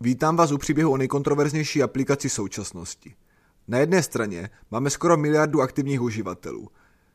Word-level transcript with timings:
Vítám 0.00 0.36
vás 0.36 0.52
u 0.52 0.58
příběhu 0.58 0.92
o 0.92 0.96
nejkontroverznější 0.96 1.82
aplikaci 1.82 2.28
současnosti. 2.28 3.14
Na 3.68 3.78
jedné 3.78 4.02
straně 4.02 4.50
máme 4.70 4.90
skoro 4.90 5.16
miliardu 5.16 5.60
aktivních 5.60 6.00
uživatelů, 6.00 6.68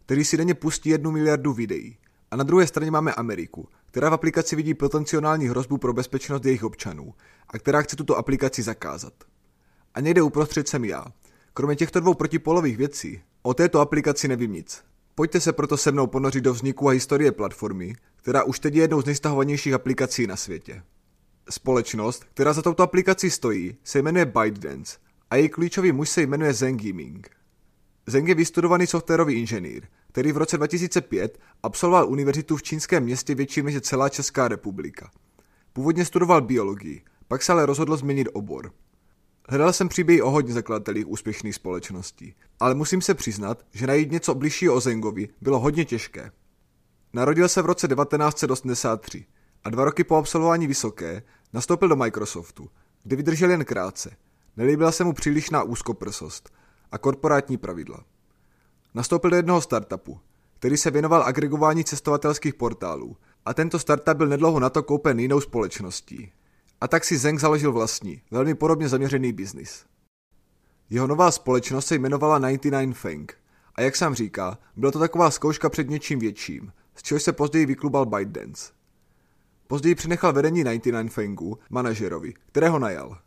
kteří 0.06 0.25
si 0.25 0.38
denně 0.38 0.54
pustí 0.54 0.90
jednu 0.90 1.12
miliardu 1.12 1.54
videí. 1.54 1.98
A 2.32 2.36
na 2.36 2.44
druhé 2.44 2.68
straně 2.68 2.92
máme 2.92 3.14
Ameriku, 3.14 3.68
která 3.92 4.10
v 4.10 4.14
aplikaci 4.14 4.56
vidí 4.56 4.74
potenciální 4.74 5.48
hrozbu 5.48 5.78
pro 5.78 5.94
bezpečnost 5.94 6.46
jejich 6.46 6.64
občanů 6.64 7.14
a 7.50 7.60
která 7.60 7.82
chce 7.82 7.96
tuto 7.96 8.18
aplikaci 8.18 8.63
zakázat. 8.63 9.13
A 9.94 10.00
někde 10.00 10.22
uprostřed 10.22 10.68
jsem 10.68 10.86
já. 10.86 11.06
Kromě 11.54 11.76
těchto 11.76 12.00
dvou 12.00 12.13
protipolových 12.13 12.78
věcí, 12.78 13.22
o 13.42 13.54
této 13.54 13.79
aplikaci 13.79 14.28
nevím 14.28 14.54
nic. 14.54 14.84
Pojďte 15.15 15.40
se 15.40 15.54
proto 15.54 15.78
se 15.78 15.92
mnou 15.92 16.08
ponořit 16.08 16.41
do 16.41 16.54
vzniku 16.54 16.90
a 16.90 16.91
historie 16.91 17.31
platformy, 17.31 17.95
která 18.16 18.44
už 18.44 18.59
teď 18.59 18.76
je 18.76 18.81
jednou 18.81 19.02
z 19.02 19.05
nejstahovanějších 19.05 19.73
aplikací 19.73 20.27
na 20.27 20.36
světě. 20.36 20.84
Společnost, 21.49 22.25
která 22.34 22.53
za 22.53 22.62
touto 22.62 22.84
aplikací 22.84 23.30
stojí, 23.30 23.75
se 23.84 24.02
jmenuje 24.02 24.25
ByteDance 24.25 24.97
a 25.29 25.35
její 25.35 25.49
klíčový 25.49 25.91
muž 25.91 26.09
se 26.09 26.21
jmenuje 26.21 26.53
Zeng 26.53 26.84
Yiming. 26.84 27.29
Zeng 28.07 28.27
je 28.27 28.35
vystudovaný 28.35 28.88
softwarový 28.88 29.34
inženýr, 29.34 29.84
který 30.07 30.31
v 30.31 30.37
roce 30.37 30.57
2005 30.57 31.39
absolvoval 31.63 32.09
univerzitu 32.09 32.55
v 32.55 32.63
čínském 32.63 33.03
městě 33.03 33.35
větším 33.35 33.65
než 33.65 33.81
celá 33.81 34.09
Česká 34.09 34.48
republika. 34.48 35.11
Původně 35.73 36.05
studoval 36.05 36.41
biologii, 36.41 37.01
pak 37.27 37.43
se 37.43 37.51
ale 37.51 37.65
rozhodl 37.65 37.98
změnit 37.98 38.27
obor. 38.34 38.71
Hledal 39.49 39.73
jsem 39.73 39.89
příběhy 39.89 40.21
o 40.21 40.29
hodně 40.29 40.53
zakladatelích 40.53 41.07
úspěšných 41.07 41.55
společností, 41.55 42.35
ale 42.59 42.75
musím 42.75 43.01
se 43.01 43.13
přiznat, 43.13 43.65
že 43.73 43.87
najít 43.87 44.12
něco 44.12 44.35
bližšího 44.35 44.75
o 44.75 44.79
Zengovi 44.79 45.29
bylo 45.41 45.59
hodně 45.59 45.85
těžké. 45.85 46.31
Narodil 47.13 47.49
se 47.49 47.62
v 47.62 47.65
roce 47.65 47.87
1983 47.87 49.25
a 49.63 49.70
dva 49.70 49.85
roky 49.85 50.03
po 50.03 50.16
absolvování 50.16 50.67
vysoké 50.67 51.23
nastoupil 51.53 51.88
do 51.88 51.95
Microsoftu, 51.95 52.70
kde 53.04 53.16
vydržel 53.16 53.52
jen 53.52 53.66
krátce. 53.66 54.16
Nelíbila 54.58 54.91
se 54.91 55.04
mu 55.04 55.13
přílišná 55.13 55.63
úzkoprsost 55.63 56.49
a 56.91 56.98
korporátní 56.98 57.57
pravidla. 57.57 58.04
Nastoupil 58.93 59.29
do 59.29 59.35
jednoho 59.35 59.62
startupu, 59.62 60.20
který 60.60 60.77
se 60.77 60.91
věnoval 60.91 61.24
agregování 61.24 61.84
cestovatelských 61.84 62.54
portálů 62.54 63.18
a 63.46 63.54
tento 63.54 63.79
startup 63.79 64.18
byl 64.18 64.28
nedlouho 64.28 64.60
na 64.60 64.70
to 64.70 64.84
koupen 64.84 65.20
jinou 65.20 65.42
společností. 65.42 66.32
A 66.82 66.88
tak 66.88 67.04
si 67.04 67.18
Zeng 67.18 67.40
založil 67.40 67.72
vlastní, 67.72 68.22
velmi 68.32 68.56
podobně 68.56 68.90
zaměřený 68.90 69.34
biznis. 69.34 69.86
Jeho 70.90 71.08
nová 71.08 71.32
společnost 71.32 71.88
se 71.88 71.96
jmenovala 71.96 72.40
99 72.40 72.94
Fang 72.94 73.34
a 73.76 73.82
jak 73.82 73.96
sám 73.96 74.16
říká, 74.16 74.58
byla 74.76 74.92
to 74.92 75.00
taková 75.00 75.32
zkouška 75.32 75.70
před 75.70 75.90
něčím 75.90 76.20
větším, 76.20 76.72
z 76.96 77.04
čehož 77.04 77.24
se 77.24 77.34
později 77.34 77.66
vyklubal 77.66 78.06
ByteDance. 78.06 78.72
Později 79.67 79.95
přenechal 79.95 80.33
vedení 80.33 80.64
99 80.64 81.14
Fangu 81.14 81.59
manažerovi, 81.69 82.33
kterého 82.45 82.80
najal. 82.80 83.17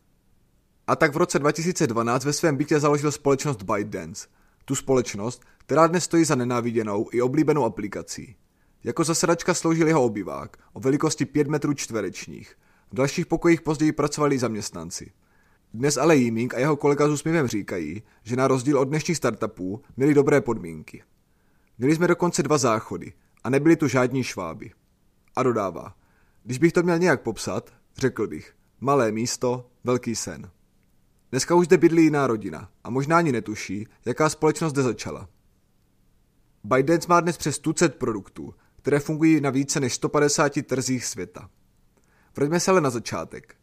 A 0.86 0.96
tak 0.96 1.14
v 1.14 1.16
roce 1.16 1.38
2012 1.38 2.24
ve 2.24 2.32
svém 2.32 2.56
bytě 2.56 2.80
založil 2.80 3.12
společnost 3.12 3.62
ByteDance, 3.62 4.28
tu 4.64 4.74
společnost, 4.74 5.42
která 5.58 5.86
dnes 5.86 6.04
stojí 6.04 6.24
za 6.24 6.34
nenáviděnou 6.34 7.08
i 7.12 7.22
oblíbenou 7.22 7.64
aplikací. 7.64 8.36
Jako 8.84 9.04
zasedačka 9.04 9.54
sloužil 9.54 9.86
jeho 9.86 10.04
obyvák 10.04 10.56
o 10.72 10.80
velikosti 10.80 11.24
5 11.24 11.48
metrů 11.48 11.74
čtverečních. 11.74 12.56
V 12.92 12.94
dalších 12.94 13.26
pokojích 13.26 13.62
později 13.62 13.92
pracovali 13.92 14.38
zaměstnanci. 14.38 15.12
Dnes 15.74 15.96
ale 15.96 16.16
Yiming 16.16 16.54
a 16.54 16.58
jeho 16.58 16.76
kolega 16.76 17.08
s 17.08 17.10
úsměvem 17.10 17.46
říkají, 17.46 18.02
že 18.22 18.36
na 18.36 18.48
rozdíl 18.48 18.78
od 18.78 18.84
dnešních 18.84 19.16
startupů 19.16 19.82
měli 19.96 20.14
dobré 20.14 20.40
podmínky. 20.40 21.02
Měli 21.78 21.94
jsme 21.94 22.08
dokonce 22.08 22.42
dva 22.42 22.58
záchody 22.58 23.12
a 23.44 23.50
nebyli 23.50 23.76
tu 23.76 23.88
žádní 23.88 24.22
šváby. 24.24 24.70
A 25.36 25.42
dodává, 25.42 25.94
když 26.47 26.58
bych 26.58 26.72
to 26.72 26.83
měl 26.83 26.98
nějak 26.98 27.22
popsat, 27.22 27.72
řekl 27.97 28.27
bych, 28.27 28.55
malé 28.80 29.12
místo, 29.12 29.70
velký 29.84 30.16
sen. 30.16 30.50
Dneska 31.30 31.55
už 31.55 31.66
zde 31.66 31.77
bydlí 31.77 32.03
jiná 32.03 32.27
rodina 32.27 32.70
a 32.84 32.91
možná 32.91 33.19
ani 33.19 33.33
netuší, 33.33 33.86
jaká 34.05 34.28
společnost 34.28 34.72
zde 34.72 34.83
začala. 34.83 35.28
ByteDance 36.64 37.08
má 37.08 37.20
dnes 37.20 37.37
přes 37.37 37.59
tucet 37.59 37.94
produktů, 37.94 38.54
které 38.76 39.00
fungují 39.00 39.41
na 39.41 39.50
více 39.50 39.81
než 39.81 39.94
150 39.94 40.53
trzích 40.62 41.04
světa. 41.04 41.50
Vraťme 42.37 42.60
se 42.60 42.70
ale 42.70 42.81
na 42.81 42.91
začátek. 42.91 43.54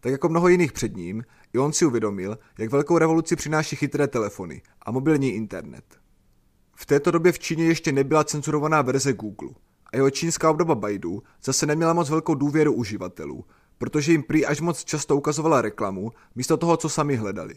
Tak 0.00 0.12
jako 0.12 0.28
mnoho 0.28 0.48
jiných 0.48 0.72
před 0.72 0.96
ním, 0.96 1.24
i 1.52 1.58
on 1.58 1.72
si 1.72 1.84
uvědomil, 1.84 2.38
jak 2.58 2.70
velkou 2.70 2.98
revoluci 2.98 3.36
přináší 3.36 3.76
chytré 3.76 4.08
telefony 4.08 4.62
a 4.82 4.90
mobilní 4.90 5.30
internet. 5.30 5.84
V 6.74 6.86
této 6.86 7.10
době 7.10 7.32
v 7.32 7.38
Číně 7.38 7.64
ještě 7.64 7.92
nebyla 7.92 8.24
cenzurovaná 8.24 8.82
verze 8.82 9.12
Google 9.12 9.50
a 9.92 9.96
jeho 9.96 10.10
čínská 10.10 10.50
obdoba 10.50 10.74
Baidu 10.74 11.22
zase 11.44 11.66
neměla 11.66 11.92
moc 11.92 12.10
velkou 12.10 12.34
důvěru 12.34 12.72
uživatelů, 12.72 13.44
protože 13.78 14.12
jim 14.12 14.22
prý 14.22 14.46
až 14.46 14.60
moc 14.60 14.84
často 14.84 15.16
ukazovala 15.16 15.62
reklamu 15.62 16.12
místo 16.34 16.56
toho, 16.56 16.76
co 16.76 16.88
sami 16.88 17.16
hledali. 17.16 17.54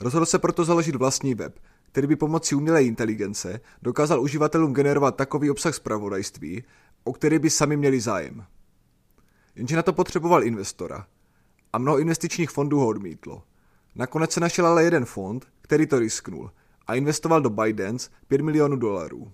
Rozhodl 0.00 0.26
se 0.26 0.38
proto 0.38 0.64
založit 0.64 0.96
vlastní 0.96 1.34
web, 1.34 1.58
který 1.92 2.06
by 2.06 2.16
pomocí 2.16 2.54
umělé 2.54 2.84
inteligence 2.84 3.60
dokázal 3.82 4.20
uživatelům 4.20 4.74
generovat 4.74 5.16
takový 5.16 5.50
obsah 5.50 5.74
zpravodajství, 5.74 6.64
o 7.04 7.12
který 7.12 7.38
by 7.38 7.50
sami 7.50 7.76
měli 7.76 8.00
zájem. 8.00 8.44
Jenže 9.56 9.76
na 9.76 9.82
to 9.82 9.92
potřeboval 9.92 10.44
investora. 10.44 11.06
A 11.72 11.78
mnoho 11.78 11.98
investičních 11.98 12.50
fondů 12.50 12.78
ho 12.78 12.86
odmítlo. 12.86 13.42
Nakonec 13.94 14.32
se 14.32 14.40
našel 14.40 14.66
ale 14.66 14.84
jeden 14.84 15.04
fond, 15.04 15.46
který 15.60 15.86
to 15.86 15.98
risknul 15.98 16.50
a 16.86 16.94
investoval 16.94 17.40
do 17.40 17.50
ByteDance 17.50 18.10
5 18.28 18.40
milionů 18.40 18.76
dolarů. 18.76 19.32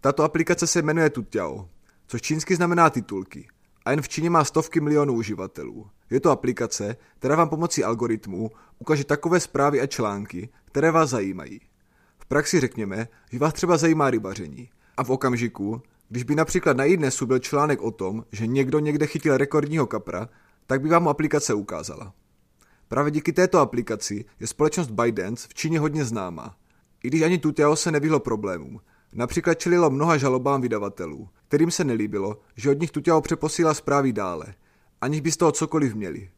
Tato 0.00 0.22
aplikace 0.22 0.66
se 0.66 0.82
jmenuje 0.82 1.10
Tutiao, 1.10 1.68
což 2.06 2.22
čínsky 2.22 2.56
znamená 2.56 2.90
titulky– 2.90 3.48
a 3.84 3.90
jen 3.90 4.02
v 4.02 4.08
Číně 4.08 4.30
má 4.30 4.44
stovky 4.44 4.80
milionů 4.80 5.14
uživatelů. 5.14 5.86
Je 6.10 6.20
to 6.20 6.30
aplikace, 6.30 6.96
která 7.18 7.36
vám 7.36 7.48
pomocí 7.48 7.84
algoritmů 7.84 8.50
ukáže 8.78 9.04
takové 9.04 9.40
zprávy 9.40 9.80
a 9.80 9.86
články, 9.86 10.48
které 10.64 10.90
vás 10.90 11.10
zajímají. 11.10 11.60
V 12.18 12.26
praxi 12.26 12.60
řekněme, 12.60 13.08
že 13.30 13.38
vás 13.38 13.52
třeba 13.52 13.76
zajímá 13.76 14.10
rybaření. 14.10 14.68
A 14.96 15.04
v 15.04 15.10
okamžiku, 15.10 15.82
když 16.08 16.22
by 16.22 16.34
například 16.34 16.76
na 16.76 16.84
iDnesu 16.84 17.26
byl 17.26 17.38
článek 17.38 17.82
o 17.82 17.90
tom, 17.90 18.24
že 18.32 18.46
někdo 18.46 18.78
někde 18.78 19.06
chytil 19.06 19.36
rekordního 19.36 19.86
kapra, 19.86 20.28
tak 20.66 20.80
by 20.80 20.88
vám 20.88 21.08
aplikace 21.08 21.54
ukázala. 21.54 22.12
Právě 22.88 23.10
díky 23.10 23.32
této 23.32 23.58
aplikaci 23.58 24.24
je 24.40 24.46
společnost 24.46 24.90
ByteDance 24.90 25.48
v 25.50 25.54
Číně 25.54 25.80
hodně 25.80 26.04
známá. 26.04 26.56
I 27.04 27.08
když 27.08 27.22
ani 27.22 27.38
Tuteo 27.38 27.76
se 27.76 27.90
nevyhlo 27.90 28.20
problémům, 28.20 28.80
Například 29.12 29.54
čelilo 29.54 29.90
mnoha 29.90 30.16
žalobám 30.16 30.60
vydavatelů, 30.60 31.28
kterým 31.48 31.70
se 31.70 31.84
nelíbilo, 31.84 32.40
že 32.56 32.70
od 32.70 32.80
nich 32.80 32.90
Tuťao 32.90 33.20
přeposílá 33.20 33.74
zprávy 33.74 34.12
dále, 34.12 34.54
aniž 35.00 35.20
by 35.20 35.32
z 35.32 35.36
toho 35.36 35.52
cokoliv 35.52 35.94
měli. 35.94 36.30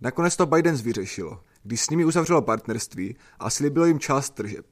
Nakonec 0.00 0.36
to 0.36 0.46
Biden 0.46 0.76
vyřešilo, 0.76 1.40
když 1.62 1.80
s 1.80 1.90
nimi 1.90 2.04
uzavřelo 2.04 2.42
partnerství 2.42 3.16
a 3.38 3.50
slíbilo 3.50 3.86
jim 3.86 3.98
část 3.98 4.30
tržeb. 4.30 4.66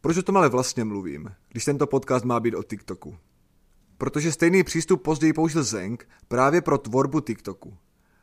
Proč 0.00 0.16
o 0.16 0.22
tom 0.22 0.36
ale 0.36 0.48
vlastně 0.48 0.84
mluvím, 0.84 1.34
když 1.48 1.64
tento 1.64 1.86
podcast 1.86 2.24
má 2.24 2.40
být 2.40 2.54
o 2.54 2.62
TikToku? 2.62 3.16
Protože 3.98 4.32
stejný 4.32 4.64
přístup 4.64 5.02
později 5.02 5.32
použil 5.32 5.62
Zeng 5.62 6.08
právě 6.28 6.62
pro 6.62 6.78
tvorbu 6.78 7.20
TikToku. 7.20 7.76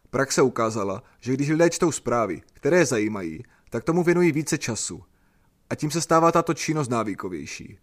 Praxe 0.09 0.41
ukázala, 0.41 1.03
že 1.19 1.33
když 1.33 1.49
lidé 1.49 1.69
čtou 1.69 1.91
zprávy, 1.91 2.41
které 2.53 2.77
je 2.77 2.85
zajímají, 2.85 3.43
tak 3.69 3.83
tomu 3.83 4.03
věnují 4.03 4.31
více 4.31 4.57
času. 4.57 5.03
A 5.69 5.75
tím 5.75 5.91
se 5.91 6.01
stává 6.01 6.31
tato 6.31 6.53
činnost 6.53 6.89
návykovější 6.89 7.79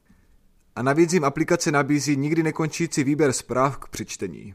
a 0.76 0.82
navíc 0.82 1.12
jim 1.12 1.24
aplikace 1.24 1.72
nabízí 1.72 2.16
nikdy 2.16 2.42
nekončící 2.42 3.04
výběr 3.04 3.32
zpráv 3.32 3.78
k 3.78 3.88
přečtení. 3.88 4.54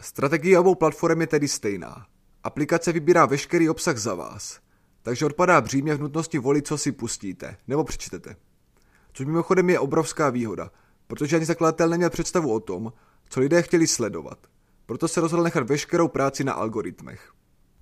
Strategie 0.00 0.58
obou 0.58 0.74
platform 0.74 1.20
je 1.20 1.26
tedy 1.26 1.48
stejná. 1.48 2.06
Aplikace 2.44 2.92
vybírá 2.92 3.26
veškerý 3.26 3.68
obsah 3.68 3.96
za 3.96 4.14
vás, 4.14 4.60
takže 5.02 5.26
odpadá 5.26 5.60
břímě 5.60 5.94
v 5.94 6.00
nutnosti 6.00 6.38
volit, 6.38 6.66
co 6.66 6.78
si 6.78 6.92
pustíte 6.92 7.56
nebo 7.68 7.84
přečtete. 7.84 8.36
Což 9.12 9.26
mimochodem 9.26 9.70
je 9.70 9.78
obrovská 9.78 10.30
výhoda, 10.30 10.70
protože 11.06 11.36
ani 11.36 11.44
zakladatel 11.44 11.88
neměl 11.88 12.10
představu 12.10 12.52
o 12.52 12.60
tom, 12.60 12.92
co 13.28 13.40
lidé 13.40 13.62
chtěli 13.62 13.86
sledovat. 13.86 14.38
Proto 14.86 15.08
se 15.08 15.20
rozhodl 15.20 15.42
nechat 15.42 15.68
veškerou 15.68 16.08
práci 16.08 16.44
na 16.44 16.52
algoritmech. 16.52 17.32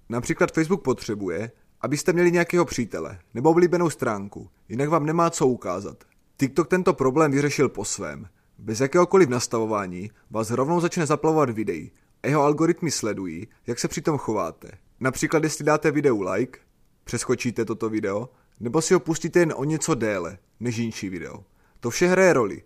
Například 0.08 0.52
Facebook 0.52 0.82
potřebuje, 0.82 1.50
abyste 1.80 2.12
měli 2.12 2.32
nějakého 2.32 2.64
přítele 2.64 3.18
nebo 3.34 3.50
oblíbenou 3.50 3.90
stránku, 3.90 4.50
jinak 4.68 4.88
vám 4.88 5.06
nemá 5.06 5.30
co 5.30 5.46
ukázat, 5.46 6.04
TikTok 6.38 6.68
tento 6.68 6.94
problém 6.94 7.30
vyřešil 7.30 7.68
po 7.68 7.84
svém. 7.84 8.28
Bez 8.58 8.80
jakéhokoliv 8.80 9.28
nastavování 9.28 10.10
vás 10.30 10.50
rovnou 10.50 10.80
začne 10.80 11.06
zaplavovat 11.06 11.50
videí 11.50 11.92
a 12.22 12.26
jeho 12.28 12.42
algoritmy 12.42 12.90
sledují, 12.90 13.48
jak 13.66 13.78
se 13.78 13.88
přitom 13.88 14.18
chováte. 14.18 14.70
Například 15.00 15.44
jestli 15.44 15.64
dáte 15.64 15.90
videu 15.90 16.20
like, 16.20 16.58
přeskočíte 17.04 17.64
toto 17.64 17.90
video, 17.90 18.28
nebo 18.60 18.82
si 18.82 18.94
ho 18.94 19.00
pustíte 19.00 19.38
jen 19.38 19.54
o 19.56 19.64
něco 19.64 19.94
déle 19.94 20.38
než 20.60 20.76
jinší 20.76 21.08
video. 21.08 21.44
To 21.80 21.90
vše 21.90 22.06
hraje 22.06 22.32
roli. 22.32 22.62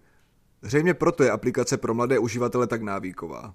Zřejmě 0.63 0.95
proto 0.95 1.23
je 1.23 1.31
aplikace 1.31 1.77
pro 1.77 1.95
mladé 1.95 2.19
uživatele 2.19 2.67
tak 2.67 2.83
návyková. 2.83 3.55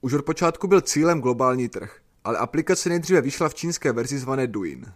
Už 0.00 0.12
od 0.12 0.24
počátku 0.24 0.66
byl 0.66 0.80
cílem 0.80 1.20
globální 1.20 1.68
trh, 1.68 2.00
ale 2.24 2.38
aplikace 2.38 2.88
nejdříve 2.88 3.20
vyšla 3.20 3.48
v 3.48 3.54
čínské 3.54 3.92
verzi 3.92 4.18
zvané 4.18 4.46
Douyin. 4.46 4.92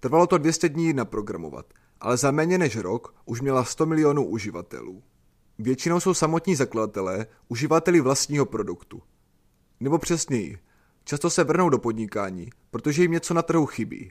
Trvalo 0.00 0.26
to 0.26 0.38
200 0.38 0.68
dní 0.68 0.92
naprogramovat 0.92 1.66
ale 2.00 2.16
za 2.16 2.30
méně 2.30 2.58
než 2.58 2.76
rok 2.76 3.14
už 3.24 3.40
měla 3.40 3.64
100 3.64 3.86
milionů 3.86 4.26
uživatelů. 4.26 5.02
Většinou 5.58 6.00
jsou 6.00 6.14
samotní 6.14 6.56
zakladatelé 6.56 7.26
uživateli 7.48 8.00
vlastního 8.00 8.46
produktu. 8.46 9.02
Nebo 9.80 9.98
přesněji, 9.98 10.58
Často 11.08 11.30
se 11.30 11.44
vrnou 11.44 11.68
do 11.68 11.78
podnikání, 11.78 12.50
protože 12.70 13.02
jim 13.02 13.12
něco 13.12 13.34
na 13.34 13.42
trhu 13.42 13.66
chybí. 13.66 14.10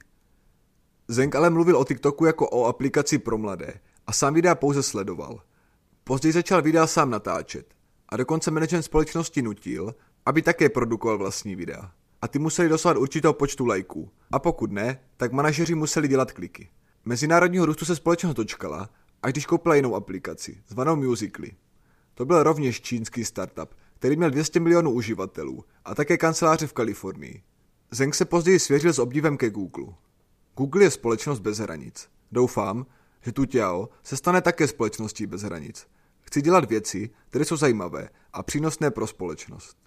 Zeng 1.08 1.36
ale 1.36 1.50
mluvil 1.50 1.78
o 1.78 1.86
TikToku 1.86 2.26
jako 2.26 2.50
o 2.50 2.66
aplikaci 2.66 3.18
pro 3.18 3.38
mladé 3.38 3.74
a 4.08 4.14
sám 4.14 4.34
videa 4.34 4.56
pouze 4.56 4.84
sledoval. 4.84 5.42
Později 6.04 6.34
začal 6.34 6.62
videa 6.62 6.88
sám 6.88 7.10
natáčet 7.10 7.74
a 8.10 8.18
dokonce 8.18 8.52
management 8.52 8.84
společnosti 8.84 9.42
nutil, 9.42 9.96
aby 10.26 10.42
také 10.42 10.70
produkoval 10.70 11.18
vlastní 11.18 11.56
videa. 11.56 11.92
A 12.22 12.28
ty 12.28 12.40
museli 12.40 12.70
dosovat 12.70 12.98
určitou 12.98 13.34
počtu 13.34 13.66
lajků. 13.66 14.12
A 14.32 14.40
pokud 14.40 14.72
ne, 14.72 15.00
tak 15.18 15.32
manažeři 15.32 15.76
museli 15.76 16.08
dělat 16.08 16.32
kliky. 16.32 16.70
Mezinárodního 17.08 17.66
růstu 17.66 17.86
se 17.86 17.96
společnost 17.96 18.36
dočkala, 18.36 18.90
až 19.22 19.32
když 19.32 19.46
koupila 19.46 19.76
jinou 19.76 19.96
aplikaci, 19.96 20.62
zvanou 20.68 20.96
Musically. 20.96 21.52
To 22.14 22.26
byl 22.26 22.44
rovněž 22.44 22.82
čínský 22.82 23.26
startup, 23.26 23.76
který 23.96 24.16
měl 24.16 24.30
200 24.30 24.60
milionů 24.60 24.92
uživatelů 24.92 25.64
a 25.86 25.96
také 25.96 26.18
kanceláře 26.18 26.68
v 26.68 26.74
Kalifornii. 26.74 27.44
Zeng 27.92 28.16
se 28.16 28.26
později 28.26 28.60
svěřil 28.60 28.94
s 28.94 29.00
obdivem 29.00 29.38
ke 29.38 29.50
Google. 29.50 29.94
Google 30.58 30.84
je 30.84 30.92
společnost 30.92 31.40
bez 31.40 31.58
hranic. 31.58 32.10
Doufám, 32.32 32.86
že 33.22 33.32
tu 33.32 33.46
Tiao 33.46 33.90
se 34.04 34.18
stane 34.18 34.42
také 34.42 34.68
společností 34.68 35.26
bez 35.26 35.42
hranic. 35.42 35.88
Chci 36.22 36.42
dělat 36.42 36.70
věci, 36.70 37.10
které 37.30 37.46
jsou 37.46 37.58
zajímavé 37.58 38.10
a 38.34 38.44
přínosné 38.44 38.92
pro 38.92 39.08
společnost. 39.08 39.78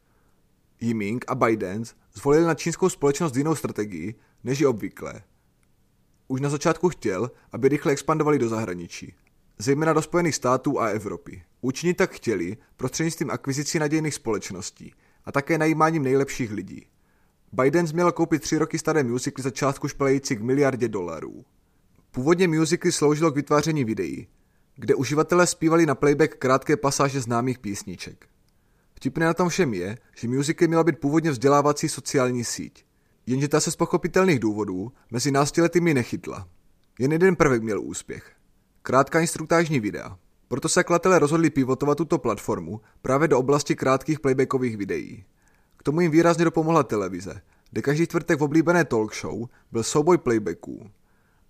Yiming 0.80 1.24
a 1.28 1.34
ByteDance 1.34 1.94
zvolili 2.14 2.44
na 2.44 2.54
čínskou 2.54 2.88
společnost 2.88 3.36
jinou 3.36 3.54
strategii, 3.54 4.14
než 4.44 4.60
je 4.60 4.68
obvyklé. 4.68 5.22
Už 6.30 6.40
na 6.40 6.48
začátku 6.48 6.88
chtěl, 6.88 7.30
aby 7.52 7.68
rychle 7.68 7.92
expandovali 7.92 8.38
do 8.38 8.48
zahraničí, 8.48 9.14
zejména 9.58 9.92
do 9.92 10.02
Spojených 10.02 10.34
států 10.34 10.80
a 10.80 10.88
Evropy. 10.88 11.42
Učinit 11.60 11.94
tak 11.94 12.12
chtěli 12.12 12.56
prostřednictvím 12.76 13.30
akvizicí 13.30 13.78
nadějných 13.78 14.14
společností 14.14 14.94
a 15.24 15.32
také 15.32 15.58
najímáním 15.58 16.02
nejlepších 16.02 16.52
lidí. 16.52 16.86
Biden 17.52 17.86
měl 17.92 18.12
koupit 18.12 18.42
tři 18.42 18.58
roky 18.58 18.78
staré 18.78 19.02
musicly 19.02 19.42
za 19.42 19.50
částku 19.50 19.88
špelející 19.88 20.36
k 20.36 20.40
miliardě 20.40 20.88
dolarů. 20.88 21.44
Původně 22.10 22.48
musicly 22.48 22.92
sloužilo 22.92 23.30
k 23.30 23.36
vytváření 23.36 23.84
videí, 23.84 24.26
kde 24.76 24.94
uživatelé 24.94 25.46
zpívali 25.46 25.86
na 25.86 25.94
playback 25.94 26.34
krátké 26.34 26.76
pasáže 26.76 27.20
známých 27.20 27.58
písniček. 27.58 28.26
Vtipné 28.94 29.26
na 29.26 29.34
tom 29.34 29.48
všem 29.48 29.74
je, 29.74 29.98
že 30.16 30.28
musical 30.28 30.68
měla 30.68 30.84
být 30.84 30.98
původně 30.98 31.30
vzdělávací 31.30 31.88
sociální 31.88 32.44
síť, 32.44 32.84
jenže 33.30 33.48
ta 33.48 33.60
se 33.60 33.70
z 33.70 33.76
pochopitelných 33.76 34.38
důvodů 34.38 34.92
mezi 35.10 35.30
náctiletými 35.30 35.94
nechytla. 35.94 36.48
Jen 36.98 37.12
jeden 37.12 37.36
prvek 37.36 37.62
měl 37.62 37.80
úspěch. 37.80 38.32
Krátká 38.82 39.20
instruktážní 39.20 39.80
videa. 39.80 40.18
Proto 40.48 40.68
se 40.68 40.84
kladatelé 40.84 41.18
rozhodli 41.18 41.50
pivotovat 41.50 41.98
tuto 41.98 42.18
platformu 42.18 42.80
právě 43.02 43.28
do 43.28 43.38
oblasti 43.38 43.76
krátkých 43.76 44.20
playbackových 44.20 44.76
videí. 44.76 45.24
K 45.76 45.82
tomu 45.82 46.00
jim 46.00 46.10
výrazně 46.10 46.44
dopomohla 46.44 46.82
televize, 46.82 47.42
kde 47.70 47.82
každý 47.82 48.06
čtvrtek 48.06 48.38
v 48.38 48.42
oblíbené 48.42 48.84
talk 48.84 49.14
show 49.14 49.48
byl 49.72 49.82
souboj 49.82 50.18
playbacků. 50.18 50.90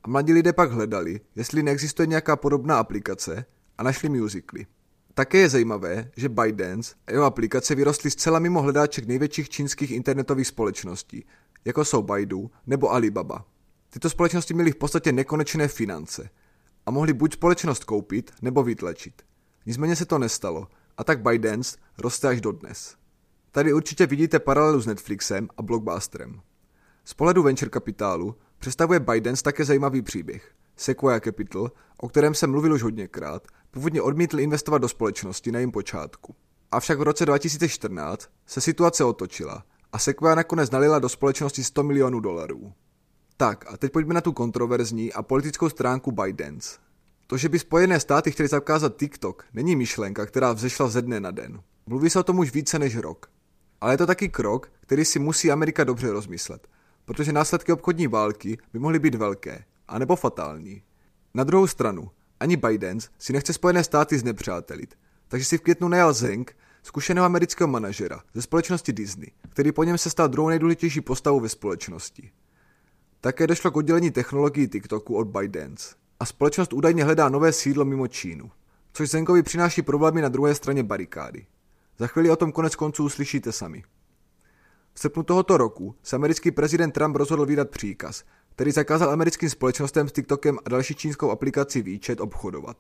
A 0.03 0.09
mladí 0.09 0.33
lidé 0.33 0.53
pak 0.53 0.73
hledali, 0.73 1.21
jestli 1.37 1.63
neexistuje 1.63 2.07
nějaká 2.07 2.37
podobná 2.37 2.79
aplikace 2.79 3.45
a 3.79 3.83
našli 3.83 4.09
musically. 4.09 4.67
Také 5.15 5.39
je 5.39 5.49
zajímavé, 5.49 6.11
že 6.17 6.29
ByteDance 6.29 6.95
a 7.07 7.13
jeho 7.13 7.25
aplikace 7.25 7.75
vyrostly 7.75 8.11
zcela 8.11 8.39
mimo 8.39 8.63
hledáček 8.63 9.07
největších 9.07 9.49
čínských 9.49 9.91
internetových 9.91 10.47
společností, 10.47 11.25
jako 11.65 11.85
jsou 11.85 12.03
Baidu 12.03 12.51
nebo 12.67 12.93
Alibaba. 12.93 13.45
Tyto 13.91 14.11
společnosti 14.11 14.55
měly 14.55 14.73
v 14.73 14.77
podstatě 14.77 15.13
nekonečné 15.13 15.69
finance 15.69 16.31
a 16.87 16.91
mohli 16.91 17.13
buď 17.13 17.33
společnost 17.33 17.85
koupit 17.85 18.33
nebo 18.43 18.63
vytlačit. 18.63 19.23
Nicméně 19.67 19.97
se 19.97 20.07
to 20.07 20.19
nestalo 20.19 20.69
a 20.97 21.05
tak 21.05 21.23
ByteDance 21.23 21.79
roste 21.99 22.29
až 22.29 22.41
dodnes. 22.41 22.97
Tady 23.53 23.73
určitě 23.73 24.07
vidíte 24.07 24.39
paralelu 24.39 24.81
s 24.81 24.87
Netflixem 24.87 25.49
a 25.57 25.63
Blockbusterem. 25.63 26.41
Z 27.05 27.15
pohledu 27.15 27.43
venture 27.43 27.71
kapitálu 27.71 28.37
představuje 28.59 29.01
ByteDance 29.01 29.43
také 29.43 29.65
zajímavý 29.65 30.03
příběh. 30.03 30.53
Sequoia 30.77 31.21
Capital, 31.21 31.71
o 31.99 32.09
kterém 32.09 32.35
jsem 32.35 32.51
mluvil 32.51 32.73
už 32.73 32.83
hodněkrát, 32.83 33.47
původně 33.71 34.03
odmítl 34.03 34.41
investovat 34.41 34.79
do 34.79 34.89
společnosti 34.89 35.53
na 35.53 35.59
jejím 35.59 35.73
počátku. 35.73 36.35
Avšak 36.71 36.99
v 36.99 37.03
roce 37.03 37.27
2014 37.27 38.31
se 38.47 38.61
situace 38.61 39.05
otočila 39.05 39.65
a 39.93 39.99
Sequoia 39.99 40.35
nakonec 40.35 40.71
nalila 40.71 40.99
do 40.99 41.09
společnosti 41.09 41.65
100 41.65 41.83
milionů 41.83 42.21
dolarů. 42.21 42.73
Tak 43.37 43.65
a 43.73 43.77
teď 43.77 43.93
pojďme 43.93 44.15
na 44.15 44.21
tu 44.21 44.33
kontroverzní 44.33 45.13
a 45.13 45.23
politickou 45.23 45.69
stránku 45.69 46.13
ByteDance. 46.13 46.79
To, 47.27 47.37
že 47.37 47.49
by 47.49 47.59
Spojené 47.59 48.01
státy 48.01 48.31
chtěli 48.31 48.49
zakázat 48.49 48.97
TikTok, 48.97 49.45
není 49.53 49.77
myšlenka, 49.77 50.27
která 50.27 50.53
vzešla 50.53 50.89
ze 50.89 51.03
dne 51.03 51.21
na 51.21 51.31
den. 51.31 51.63
Mluví 51.87 52.11
se 52.11 52.19
o 52.19 52.23
tom 52.23 52.39
už 52.39 52.53
více 52.53 52.79
než 52.79 52.97
rok. 52.97 53.31
Ale 53.81 53.93
je 53.93 53.99
to 53.99 54.07
taky 54.07 54.29
krok, 54.29 54.73
který 54.81 55.05
si 55.05 55.19
musí 55.19 55.51
Amerika 55.51 55.85
dobře 55.85 56.11
rozmyslet, 56.11 56.69
protože 57.05 57.33
následky 57.33 57.73
obchodní 57.73 58.07
války 58.07 58.59
by 58.73 58.79
mohly 58.79 58.99
být 58.99 59.15
velké, 59.15 59.65
anebo 59.89 60.17
fatální. 60.17 60.83
Na 61.35 61.45
druhou 61.45 61.67
stranu, 61.67 62.11
ani 62.41 62.57
Biden 62.57 62.99
si 63.19 63.33
nechce 63.33 63.53
Spojené 63.53 63.85
státy 63.85 64.19
znepřátelit, 64.19 64.95
takže 65.29 65.45
si 65.45 65.59
v 65.59 65.61
květnu 65.61 65.89
najal 65.89 66.13
Zeng, 66.13 66.57
zkušeného 66.83 67.25
amerického 67.25 67.69
manažera 67.69 68.21
ze 68.35 68.43
společnosti 68.43 68.93
Disney, 68.93 69.31
který 69.49 69.73
po 69.73 69.85
něm 69.85 69.99
se 69.99 70.11
stal 70.11 70.29
druhou 70.29 70.49
nejdůležitější 70.49 71.01
postavou 71.01 71.41
ve 71.41 71.49
společnosti. 71.49 72.31
Také 73.21 73.47
došlo 73.47 73.71
k 73.71 73.77
oddělení 73.77 74.11
technologií 74.11 74.69
TikToku 74.69 75.17
od 75.17 75.29
ByteDance 75.29 75.95
a 76.21 76.27
společnost 76.27 76.73
údajně 76.73 77.05
hledá 77.05 77.29
nové 77.29 77.53
sídlo 77.53 77.85
mimo 77.85 78.09
Čínu, 78.09 78.51
což 78.93 79.11
Zengovi 79.11 79.43
přináší 79.43 79.83
problémy 79.83 80.23
na 80.23 80.29
druhé 80.29 80.55
straně 80.55 80.83
barikády. 80.83 81.47
Za 81.99 82.07
chvíli 82.07 82.31
o 82.31 82.37
tom 82.37 82.53
konec 82.53 82.77
konců 82.77 83.05
uslyšíte 83.05 83.53
sami. 83.53 83.83
V 84.95 85.01
srpnu 85.01 85.23
tohoto 85.23 85.57
roku 85.57 85.95
se 86.03 86.17
americký 86.17 86.51
prezident 86.51 86.91
Trump 86.91 87.17
rozhodl 87.17 87.47
vydat 87.47 87.71
příkaz, 87.71 88.25
který 88.55 88.73
zakázal 88.73 89.11
americkým 89.11 89.51
společnostem 89.51 90.09
s 90.09 90.13
TikTokem 90.13 90.59
a 90.65 90.69
další 90.69 90.95
čínskou 90.95 91.31
aplikací 91.31 91.83
WeChat 91.83 92.21
obchodovat. 92.21 92.77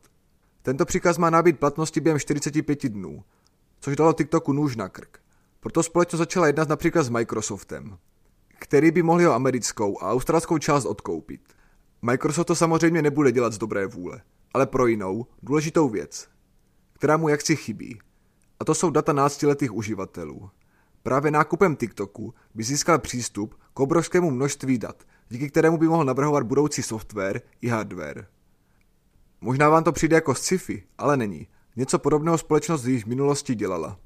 Tento 0.62 0.84
příkaz 0.84 1.18
má 1.18 1.30
nabít 1.30 1.58
platnosti 1.58 2.00
během 2.00 2.18
45 2.18 2.88
dnů, 2.88 3.24
což 3.80 3.96
dalo 3.96 4.12
TikToku 4.12 4.52
nůž 4.52 4.76
na 4.76 4.88
krk. 4.88 5.18
Proto 5.60 5.82
společnost 5.82 6.18
začala 6.18 6.46
jednat 6.46 6.68
například 6.68 7.02
s 7.02 7.08
Microsoftem, 7.08 7.98
který 8.58 8.90
by 8.90 9.02
mohl 9.02 9.20
jeho 9.20 9.34
americkou 9.34 10.02
a 10.02 10.10
australskou 10.10 10.58
část 10.58 10.84
odkoupit. 10.84 11.40
Microsoft 12.02 12.46
to 12.46 12.54
samozřejmě 12.54 13.02
nebude 13.02 13.32
dělat 13.32 13.52
z 13.52 13.58
dobré 13.58 13.86
vůle, 13.86 14.22
ale 14.54 14.66
pro 14.66 14.86
jinou, 14.86 15.26
důležitou 15.42 15.88
věc, 15.88 16.28
která 16.92 17.16
mu 17.16 17.28
jaksi 17.28 17.56
chybí. 17.56 17.98
A 18.60 18.64
to 18.64 18.74
jsou 18.74 18.90
data 18.90 19.12
náctiletých 19.12 19.74
uživatelů. 19.74 20.50
Právě 21.02 21.30
nákupem 21.30 21.76
TikToku 21.76 22.34
by 22.54 22.62
získal 22.62 22.98
přístup 22.98 23.54
k 23.74 23.80
obrovskému 23.80 24.30
množství 24.30 24.78
dat, 24.78 25.04
díky 25.28 25.50
kterému 25.50 25.78
by 25.78 25.88
mohl 25.88 26.04
navrhovat 26.04 26.42
budoucí 26.42 26.82
software 26.82 27.42
i 27.60 27.68
hardware. 27.68 28.26
Možná 29.40 29.68
vám 29.68 29.84
to 29.84 29.92
přijde 29.92 30.16
jako 30.16 30.34
sci-fi, 30.34 30.84
ale 30.98 31.16
není. 31.16 31.48
Něco 31.76 31.98
podobného 31.98 32.38
společnost 32.38 32.84
již 32.84 33.04
v 33.04 33.08
minulosti 33.08 33.54
dělala. 33.54 33.98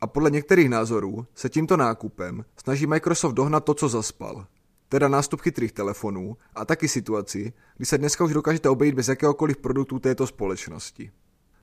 A 0.00 0.06
podle 0.06 0.30
některých 0.30 0.68
názorů 0.68 1.26
se 1.34 1.48
tímto 1.48 1.76
nákupem 1.76 2.44
snaží 2.56 2.86
Microsoft 2.86 3.32
dohnat 3.32 3.64
to, 3.64 3.74
co 3.74 3.88
zaspal. 3.88 4.46
Teda 4.88 5.08
nástup 5.08 5.40
chytrých 5.40 5.72
telefonů 5.72 6.36
a 6.54 6.64
taky 6.64 6.88
situaci, 6.88 7.52
kdy 7.76 7.86
se 7.86 7.98
dneska 7.98 8.24
už 8.24 8.32
dokážete 8.32 8.68
obejít 8.68 8.94
bez 8.94 9.08
jakéhokoliv 9.08 9.56
produktu 9.56 9.98
této 9.98 10.26
společnosti. 10.26 11.10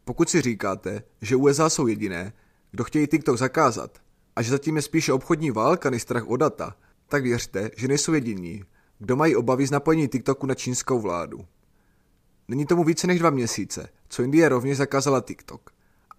Pokud 0.05 0.29
si 0.29 0.41
říkáte, 0.41 1.03
že 1.21 1.36
USA 1.36 1.69
jsou 1.69 1.88
jediné, 1.88 2.33
kdo 2.71 2.83
chtějí 2.83 3.07
TikTok 3.07 3.38
zakázat 3.38 4.00
a 4.36 4.41
že 4.41 4.51
zatím 4.51 4.75
je 4.75 4.81
spíše 4.81 5.13
obchodní 5.13 5.51
válka 5.51 5.89
než 5.89 6.01
strach 6.01 6.27
o 6.27 6.38
data, 6.38 6.75
tak 7.07 7.24
věřte, 7.24 7.71
že 7.77 7.88
nejsou 7.88 8.13
jediní, 8.13 8.63
kdo 9.00 9.15
mají 9.15 9.36
obavy 9.36 9.67
z 9.67 9.71
napojení 9.71 10.07
TikToku 10.07 10.45
na 10.45 10.55
čínskou 10.55 11.00
vládu. 11.00 11.45
Není 12.51 12.65
tomu 12.65 12.84
více 12.84 13.08
než 13.08 13.20
dva 13.20 13.29
měsíce, 13.29 13.89
co 14.10 14.24
Indie 14.24 14.50
rovněž 14.50 14.77
zakázala 14.77 15.22
TikTok. 15.22 15.70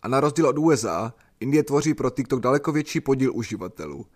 A 0.02 0.08
na 0.08 0.20
rozdíl 0.20 0.48
od 0.48 0.58
USA, 0.58 1.14
Indie 1.40 1.62
tvoří 1.62 1.94
pro 1.94 2.10
TikTok 2.10 2.40
daleko 2.40 2.72
větší 2.72 3.00
podíl 3.00 3.32
uživatelů, 3.34 4.06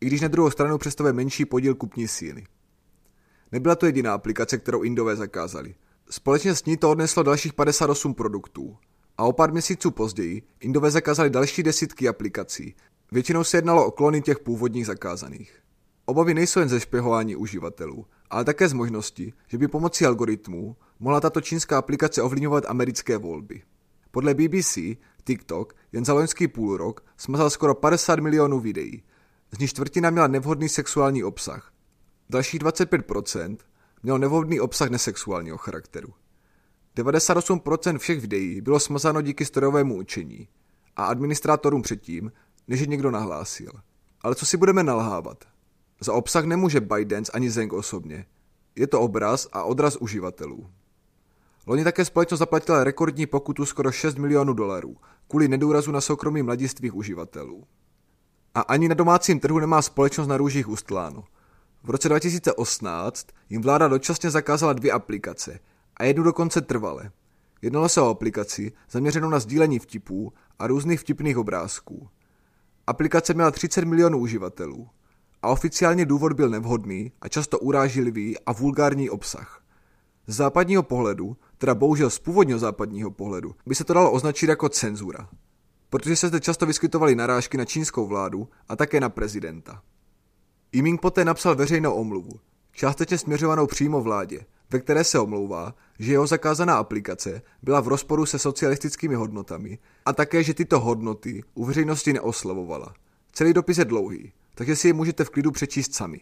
i 0.00 0.06
když 0.06 0.20
na 0.20 0.28
druhou 0.28 0.50
stranu 0.50 0.78
představuje 0.78 1.12
menší 1.12 1.44
podíl 1.44 1.74
kupní 1.74 2.08
síly. 2.08 2.44
Nebyla 3.52 3.74
to 3.74 3.86
jediná 3.86 4.14
aplikace, 4.14 4.58
kterou 4.58 4.82
Indové 4.82 5.16
zakázali. 5.16 5.74
Společně 6.10 6.54
s 6.54 6.64
ní 6.64 6.76
to 6.76 6.90
odneslo 6.90 7.22
dalších 7.22 7.52
58 7.52 8.14
produktů. 8.14 8.76
A 9.18 9.24
o 9.24 9.32
pár 9.32 9.52
měsíců 9.52 9.90
později 9.90 10.42
Indové 10.60 10.90
zakázali 10.90 11.30
další 11.30 11.62
desítky 11.62 12.08
aplikací. 12.08 12.74
Většinou 13.12 13.44
se 13.44 13.56
jednalo 13.56 13.86
o 13.86 13.90
klony 13.90 14.22
těch 14.22 14.38
původních 14.38 14.86
zakázaných. 14.86 15.60
Obavy 16.04 16.34
nejsou 16.34 16.60
jen 16.60 16.68
ze 16.68 16.80
špehování 16.80 17.36
uživatelů, 17.36 18.06
ale 18.30 18.44
také 18.44 18.68
z 18.68 18.72
možnosti, 18.72 19.32
že 19.48 19.58
by 19.58 19.68
pomocí 19.68 20.06
algoritmů 20.06 20.76
mohla 21.00 21.20
tato 21.20 21.40
čínská 21.40 21.78
aplikace 21.78 22.22
ovlivňovat 22.22 22.64
americké 22.68 23.18
volby. 23.18 23.62
Podle 24.10 24.34
BBC 24.34 24.78
TikTok 25.24 25.74
jen 25.92 26.04
za 26.04 26.12
loňský 26.12 26.48
půl 26.48 26.76
rok 26.76 27.04
smazal 27.16 27.50
skoro 27.50 27.74
50 27.74 28.18
milionů 28.18 28.60
videí, 28.60 29.02
z 29.54 29.58
nich 29.58 29.70
čtvrtina 29.70 30.10
měla 30.10 30.26
nevhodný 30.26 30.68
sexuální 30.68 31.24
obsah. 31.24 31.72
Dalších 32.30 32.60
25% 32.60 33.56
mělo 34.02 34.18
nevhodný 34.18 34.60
obsah 34.60 34.90
nesexuálního 34.90 35.58
charakteru. 35.58 36.14
98% 36.96 37.98
všech 37.98 38.20
videí 38.20 38.60
bylo 38.60 38.80
smazáno 38.80 39.22
díky 39.22 39.44
strojovému 39.44 39.96
učení 39.96 40.48
a 40.96 41.04
administrátorům 41.04 41.82
předtím, 41.82 42.32
než 42.68 42.80
je 42.80 42.86
někdo 42.86 43.10
nahlásil. 43.10 43.72
Ale 44.20 44.34
co 44.34 44.46
si 44.46 44.56
budeme 44.56 44.82
nalhávat? 44.82 45.44
Za 46.00 46.12
obsah 46.12 46.44
nemůže 46.44 46.80
ByteDance 46.80 47.32
ani 47.32 47.50
Zeng 47.50 47.72
osobně. 47.72 48.26
Je 48.76 48.86
to 48.86 49.00
obraz 49.00 49.48
a 49.52 49.62
odraz 49.62 49.96
uživatelů. 49.96 50.66
Loni 51.66 51.84
také 51.84 52.04
společnost 52.04 52.38
zaplatila 52.38 52.84
rekordní 52.84 53.26
pokutu 53.26 53.66
skoro 53.66 53.92
6 53.92 54.18
milionů 54.18 54.52
dolarů 54.52 54.96
kvůli 55.28 55.48
nedůrazu 55.48 55.92
na 55.92 56.00
soukromí 56.00 56.42
mladistvých 56.42 56.94
uživatelů. 56.94 57.64
A 58.54 58.60
ani 58.60 58.88
na 58.88 58.94
domácím 58.94 59.40
trhu 59.40 59.58
nemá 59.58 59.82
společnost 59.82 60.28
na 60.28 60.36
růžích 60.36 60.68
ustláno. 60.68 61.24
V 61.82 61.90
roce 61.90 62.08
2018 62.08 63.26
jim 63.50 63.62
vláda 63.62 63.88
dočasně 63.88 64.30
zakázala 64.30 64.72
dvě 64.72 64.92
aplikace 64.92 65.58
a 65.96 66.04
jednu 66.04 66.22
dokonce 66.22 66.60
trvale. 66.60 67.10
Jednalo 67.62 67.88
se 67.88 68.00
o 68.00 68.08
aplikaci 68.08 68.72
zaměřenou 68.90 69.28
na 69.28 69.38
sdílení 69.38 69.78
vtipů 69.78 70.32
a 70.58 70.66
různých 70.66 71.00
vtipných 71.00 71.38
obrázků. 71.38 72.08
Aplikace 72.86 73.34
měla 73.34 73.50
30 73.50 73.84
milionů 73.84 74.18
uživatelů 74.18 74.88
a 75.42 75.48
oficiálně 75.48 76.06
důvod 76.06 76.32
byl 76.32 76.48
nevhodný 76.48 77.12
a 77.20 77.28
často 77.28 77.58
urážlivý 77.58 78.38
a 78.38 78.52
vulgární 78.52 79.10
obsah. 79.10 79.62
Z 80.26 80.36
západního 80.36 80.82
pohledu, 80.82 81.36
teda 81.58 81.74
bohužel 81.74 82.10
z 82.10 82.18
původního 82.18 82.58
západního 82.58 83.10
pohledu, 83.10 83.54
by 83.66 83.74
se 83.74 83.84
to 83.84 83.94
dalo 83.94 84.12
označit 84.12 84.48
jako 84.48 84.68
cenzura, 84.68 85.28
protože 85.90 86.16
se 86.16 86.28
zde 86.28 86.40
často 86.40 86.66
vyskytovaly 86.66 87.14
narážky 87.14 87.56
na 87.58 87.64
čínskou 87.64 88.06
vládu 88.06 88.48
a 88.68 88.76
také 88.76 89.00
na 89.00 89.08
prezidenta. 89.08 89.82
Yiming 90.72 91.00
poté 91.00 91.24
napsal 91.24 91.54
veřejnou 91.54 91.92
omluvu, 91.92 92.30
částečně 92.72 93.18
směřovanou 93.18 93.66
přímo 93.66 94.00
vládě, 94.00 94.40
ve 94.70 94.78
které 94.80 95.04
se 95.04 95.18
omlouvá, 95.18 95.74
že 95.98 96.12
jeho 96.12 96.26
zakázaná 96.26 96.76
aplikace 96.76 97.42
byla 97.62 97.80
v 97.80 97.88
rozporu 97.88 98.26
se 98.26 98.38
socialistickými 98.38 99.14
hodnotami 99.14 99.78
a 100.06 100.12
také, 100.12 100.42
že 100.42 100.54
tyto 100.54 100.80
hodnoty 100.80 101.44
u 101.54 101.64
veřejnosti 101.64 102.12
neoslavovala. 102.12 102.94
Celý 103.32 103.52
dopis 103.52 103.78
je 103.78 103.84
dlouhý, 103.84 104.32
takže 104.58 104.76
si 104.76 104.88
je 104.88 104.94
můžete 104.94 105.24
v 105.24 105.30
klidu 105.30 105.50
přečíst 105.50 105.94
sami. 105.94 106.20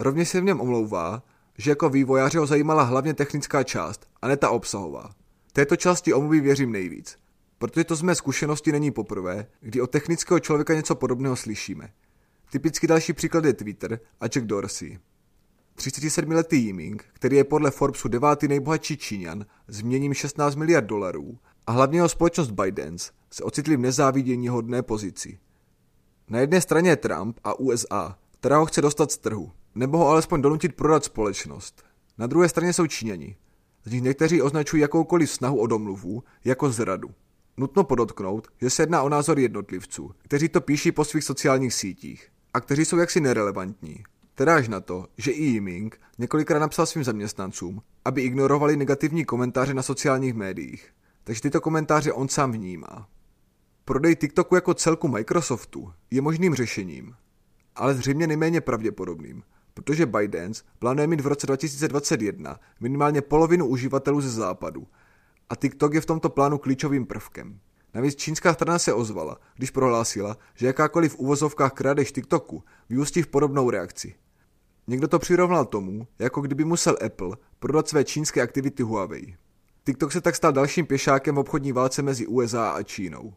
Rovněž 0.00 0.28
se 0.28 0.40
v 0.40 0.44
něm 0.44 0.60
omlouvá, 0.60 1.22
že 1.58 1.70
jako 1.70 1.88
vývojáře 1.88 2.38
ho 2.38 2.46
zajímala 2.46 2.82
hlavně 2.82 3.14
technická 3.14 3.62
část 3.62 4.06
a 4.22 4.28
ne 4.28 4.36
ta 4.36 4.50
obsahová. 4.50 5.10
Této 5.52 5.76
části 5.76 6.12
omluvy 6.12 6.40
věřím 6.40 6.72
nejvíc, 6.72 7.18
protože 7.58 7.84
to 7.84 7.96
z 7.96 8.02
mé 8.02 8.14
zkušenosti 8.14 8.72
není 8.72 8.90
poprvé, 8.90 9.46
kdy 9.60 9.80
od 9.80 9.90
technického 9.90 10.40
člověka 10.40 10.74
něco 10.74 10.94
podobného 10.94 11.36
slyšíme. 11.36 11.88
Typicky 12.50 12.86
další 12.86 13.12
příklad 13.12 13.44
je 13.44 13.52
Twitter 13.52 14.00
a 14.20 14.26
Jack 14.26 14.46
Dorsey. 14.46 14.98
37-letý 15.76 16.56
Yiming, 16.56 17.04
který 17.12 17.36
je 17.36 17.44
podle 17.44 17.70
Forbesu 17.70 18.08
devátý 18.08 18.48
nejbohatší 18.48 18.96
Číňan 18.96 19.46
s 19.68 19.82
měním 19.82 20.14
16 20.14 20.54
miliard 20.54 20.86
dolarů 20.86 21.38
a 21.66 21.72
hlavně 21.72 21.98
jeho 21.98 22.08
společnost 22.08 22.50
ByteDance 22.50 23.12
se 23.30 23.44
ocitli 23.44 23.76
v 23.76 23.80
nezávidění 23.80 24.48
hodné 24.48 24.82
pozici. 24.82 25.38
Na 26.28 26.40
jedné 26.40 26.60
straně 26.60 26.90
je 26.90 26.96
Trump 26.96 27.38
a 27.44 27.58
USA, 27.58 28.18
která 28.40 28.58
ho 28.58 28.66
chce 28.66 28.82
dostat 28.82 29.12
z 29.12 29.18
trhu, 29.18 29.52
nebo 29.74 29.98
ho 29.98 30.08
alespoň 30.08 30.42
donutit 30.42 30.76
prodat 30.76 31.04
společnost. 31.04 31.84
Na 32.18 32.26
druhé 32.26 32.48
straně 32.48 32.72
jsou 32.72 32.86
Číňani. 32.86 33.36
Z 33.84 33.92
nich 33.92 34.02
někteří 34.02 34.42
označují 34.42 34.82
jakoukoliv 34.82 35.30
snahu 35.30 35.60
o 35.60 35.66
domluvu 35.66 36.22
jako 36.44 36.70
zradu. 36.70 37.10
Nutno 37.56 37.84
podotknout, 37.84 38.48
že 38.60 38.70
se 38.70 38.82
jedná 38.82 39.02
o 39.02 39.08
názor 39.08 39.38
jednotlivců, 39.38 40.10
kteří 40.18 40.48
to 40.48 40.60
píší 40.60 40.92
po 40.92 41.04
svých 41.04 41.24
sociálních 41.24 41.74
sítích 41.74 42.28
a 42.54 42.60
kteří 42.60 42.84
jsou 42.84 42.96
jaksi 42.96 43.20
nerelevantní. 43.20 44.02
Teda 44.34 44.56
až 44.56 44.68
na 44.68 44.80
to, 44.80 45.06
že 45.18 45.30
i 45.30 45.44
Yiming 45.44 46.00
několikrát 46.18 46.58
napsal 46.58 46.86
svým 46.86 47.04
zaměstnancům, 47.04 47.82
aby 48.04 48.22
ignorovali 48.22 48.76
negativní 48.76 49.24
komentáře 49.24 49.74
na 49.74 49.82
sociálních 49.82 50.34
médiích. 50.34 50.90
Takže 51.24 51.42
tyto 51.42 51.60
komentáře 51.60 52.12
on 52.12 52.28
sám 52.28 52.52
vnímá. 52.52 53.08
Prodej 53.88 54.16
TikToku 54.16 54.54
jako 54.54 54.74
celku 54.74 55.08
Microsoftu 55.08 55.92
je 56.10 56.22
možným 56.22 56.54
řešením, 56.54 57.14
ale 57.76 57.94
zřejmě 57.94 58.26
nejméně 58.26 58.60
pravděpodobným, 58.60 59.42
protože 59.74 60.06
ByteDance 60.06 60.64
plánuje 60.78 61.06
mít 61.06 61.20
v 61.20 61.26
roce 61.26 61.46
2021 61.46 62.60
minimálně 62.80 63.22
polovinu 63.22 63.66
uživatelů 63.66 64.20
ze 64.20 64.30
západu 64.30 64.86
a 65.50 65.56
TikTok 65.56 65.94
je 65.94 66.00
v 66.00 66.06
tomto 66.06 66.30
plánu 66.30 66.58
klíčovým 66.58 67.06
prvkem. 67.06 67.60
Navíc 67.94 68.16
čínská 68.16 68.54
strana 68.54 68.78
se 68.78 68.92
ozvala, 68.92 69.38
když 69.56 69.70
prohlásila, 69.70 70.36
že 70.54 70.66
jakákoliv 70.66 71.12
v 71.12 71.18
uvozovkách 71.18 71.72
krádež 71.72 72.12
TikToku 72.12 72.64
vyústí 72.88 73.22
v 73.22 73.26
podobnou 73.28 73.70
reakci. 73.70 74.14
Někdo 74.86 75.08
to 75.08 75.18
přirovnal 75.18 75.64
tomu, 75.64 76.06
jako 76.18 76.40
kdyby 76.40 76.64
musel 76.64 76.96
Apple 77.06 77.36
prodat 77.58 77.88
své 77.88 78.04
čínské 78.04 78.42
aktivity 78.42 78.82
Huawei. 78.82 79.36
TikTok 79.84 80.12
se 80.12 80.20
tak 80.20 80.36
stal 80.36 80.52
dalším 80.52 80.86
pěšákem 80.86 81.34
v 81.34 81.38
obchodní 81.38 81.72
válce 81.72 82.02
mezi 82.02 82.26
USA 82.26 82.70
a 82.70 82.82
Čínou. 82.82 83.34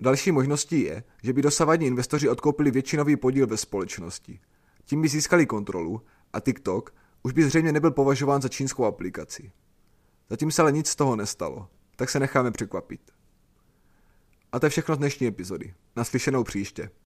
Další 0.00 0.32
možností 0.32 0.80
je, 0.80 1.04
že 1.22 1.32
by 1.32 1.42
dosavadní 1.42 1.86
investoři 1.86 2.28
odkoupili 2.28 2.70
většinový 2.70 3.16
podíl 3.16 3.46
ve 3.46 3.56
společnosti. 3.56 4.40
Tím 4.84 5.02
by 5.02 5.08
získali 5.08 5.46
kontrolu 5.46 6.02
a 6.32 6.40
TikTok 6.40 6.94
už 7.22 7.32
by 7.32 7.44
zřejmě 7.44 7.72
nebyl 7.72 7.90
považován 7.90 8.42
za 8.42 8.48
čínskou 8.48 8.84
aplikaci. 8.84 9.52
Zatím 10.30 10.50
se 10.50 10.62
ale 10.62 10.72
nic 10.72 10.88
z 10.88 10.96
toho 10.96 11.16
nestalo, 11.16 11.68
tak 11.96 12.10
se 12.10 12.20
necháme 12.20 12.50
překvapit. 12.50 13.00
A 14.52 14.60
to 14.60 14.66
je 14.66 14.70
všechno 14.70 14.94
z 14.94 14.98
dnešní 14.98 15.26
epizody. 15.26 15.74
Naslyšenou 15.96 16.44
příště. 16.44 16.90